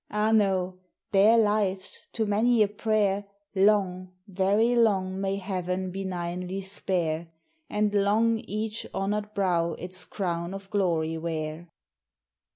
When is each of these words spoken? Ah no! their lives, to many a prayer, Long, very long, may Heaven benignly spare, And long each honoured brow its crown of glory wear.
Ah 0.09 0.31
no! 0.31 0.79
their 1.11 1.37
lives, 1.37 2.07
to 2.13 2.25
many 2.25 2.63
a 2.63 2.67
prayer, 2.67 3.25
Long, 3.53 4.11
very 4.27 4.73
long, 4.73 5.21
may 5.21 5.35
Heaven 5.35 5.91
benignly 5.91 6.61
spare, 6.61 7.27
And 7.69 7.93
long 7.93 8.39
each 8.39 8.87
honoured 8.95 9.35
brow 9.35 9.73
its 9.73 10.03
crown 10.05 10.55
of 10.55 10.71
glory 10.71 11.19
wear. 11.19 11.69